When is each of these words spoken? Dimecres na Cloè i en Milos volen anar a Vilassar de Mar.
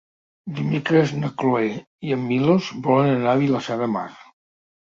Dimecres 0.59 1.11
na 1.17 1.29
Cloè 1.43 1.69
i 2.09 2.15
en 2.17 2.23
Milos 2.31 2.71
volen 2.89 3.13
anar 3.19 3.35
a 3.37 3.41
Vilassar 3.45 3.81
de 3.83 3.93
Mar. 3.99 4.09